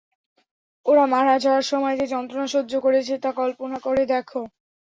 ওরা 0.85 1.03
মারা 1.07 1.35
যাওয়ার 1.43 1.65
সময় 1.71 1.95
যে 1.97 2.05
যন্ত্রণা 2.13 2.47
সহ্য 2.47 2.73
করেছে 2.85 3.13
তা 3.17 3.29
কল্পনা 3.39 3.77
করে 3.85 4.03
দেখ। 4.05 4.27